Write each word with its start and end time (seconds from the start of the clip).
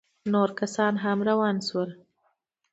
نور 0.31 0.49
کسان 0.59 0.93
هم 1.03 1.17
روان 1.29 1.55
سول. 1.67 1.89